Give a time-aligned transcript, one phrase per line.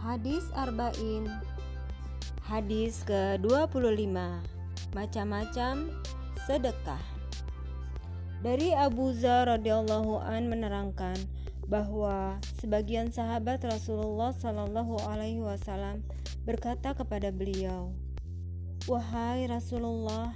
[0.00, 1.28] Hadis Arba'in.
[2.46, 4.10] Hadis ke-25
[4.96, 5.92] Macam-macam
[6.48, 7.04] sedekah.
[8.40, 11.20] Dari Abu Zar radhiyallahu an menerangkan
[11.68, 16.02] bahwa sebagian sahabat Rasulullah Shallallahu alaihi wasallam
[16.48, 17.94] berkata kepada beliau,
[18.88, 20.34] "Wahai Rasulullah,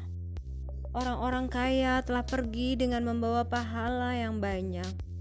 [0.94, 5.13] orang-orang kaya telah pergi dengan membawa pahala yang banyak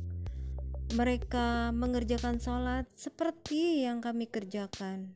[0.93, 5.09] mereka mengerjakan sholat seperti yang kami kerjakan.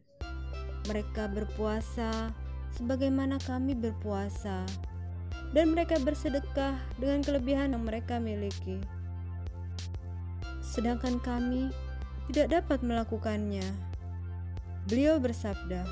[0.89, 2.33] Mereka berpuasa
[2.73, 4.65] sebagaimana kami berpuasa,
[5.53, 8.81] dan mereka bersedekah dengan kelebihan yang mereka miliki.
[10.65, 11.69] Sedangkan kami
[12.33, 13.65] tidak dapat melakukannya.
[14.89, 15.85] Beliau bersabda,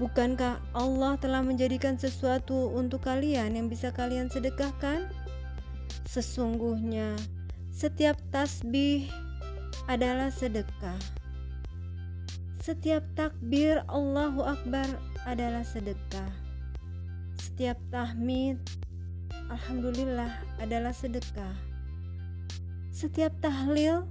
[0.00, 5.04] "Bukankah Allah telah menjadikan sesuatu untuk kalian yang bisa kalian sedekahkan?
[6.08, 7.41] Sesungguhnya..."
[7.72, 9.08] Setiap tasbih
[9.88, 11.00] adalah sedekah.
[12.60, 14.84] Setiap takbir Allahu Akbar
[15.24, 16.28] adalah sedekah.
[17.40, 18.60] Setiap tahmid
[19.48, 21.56] Alhamdulillah adalah sedekah.
[22.92, 24.04] Setiap tahlil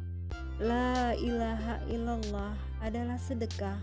[0.58, 3.78] La ilaha illallah adalah sedekah.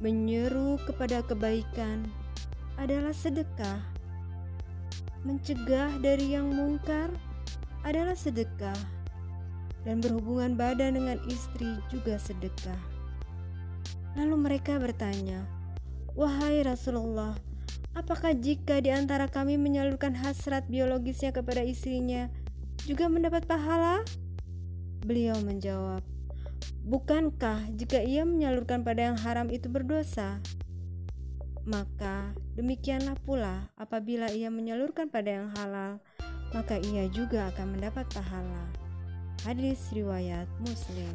[0.00, 2.08] Menyeru kepada kebaikan
[2.80, 3.84] adalah sedekah.
[5.20, 7.12] Mencegah dari yang mungkar
[7.84, 8.76] adalah sedekah,
[9.84, 12.80] dan berhubungan badan dengan istri juga sedekah.
[14.16, 15.44] Lalu mereka bertanya,
[16.16, 17.36] "Wahai Rasulullah,
[17.92, 22.32] apakah jika di antara kami menyalurkan hasrat biologisnya kepada istrinya
[22.88, 24.00] juga mendapat pahala?"
[25.04, 26.00] Beliau menjawab,
[26.88, 30.40] "Bukankah jika ia menyalurkan pada yang haram itu berdosa?"
[31.64, 35.96] Maka demikianlah pula apabila ia menyalurkan pada yang halal
[36.52, 38.64] maka ia juga akan mendapat pahala.
[39.46, 41.14] Hadis riwayat Muslim.